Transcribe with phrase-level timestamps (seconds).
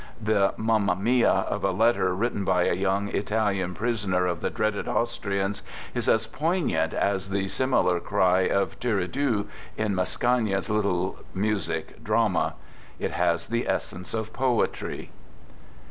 [0.19, 4.49] The" Mama mia" of a letter writ ten by a young Italian prisoner of the
[4.49, 5.61] dreaded Austrians
[5.93, 9.45] is as poignant as the similar cry of Tur ridu
[9.77, 12.55] in Mascagni's little music drama.
[12.97, 15.11] It has the essence of poetry.